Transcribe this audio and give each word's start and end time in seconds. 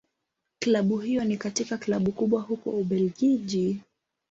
Klabu 0.59 0.97
hiyo 0.97 1.23
ni 1.23 1.37
katika 1.37 1.77
Klabu 1.77 2.11
kubwa 2.11 2.41
huko 2.41 2.69
Ubelgiji. 2.69 3.81